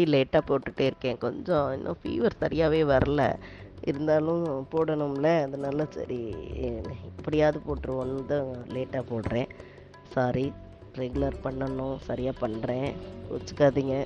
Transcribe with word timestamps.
லேட்டாக 0.00 0.42
போட்டுகிட்டே 0.48 0.84
இருக்கேன். 0.90 1.18
கொஞ்சம் 1.18 1.66
இன்னும் 1.72 1.98
ஃபீவர் 2.02 2.34
சரியாகவே 2.42 2.78
வரல. 2.92 3.22
இருந்தாலும் 3.90 4.44
போடணும்ல 4.72 5.28
அதனால 5.42 5.84
சரி 5.96 6.20
இப்படியாவது 7.10 7.58
போட்டுருவோன்னு 7.66 8.24
தான் 8.26 8.48
லேட்டாக 8.74 9.04
போடுறேன். 9.10 9.50
சாரி 10.14 10.46
ரெகுலர் 11.00 11.36
பண்ணணும் 11.44 11.96
சரியாக 12.08 12.40
பண்ணுறேன் 12.44 12.88
வச்சுக்காதீங்க 13.32 13.96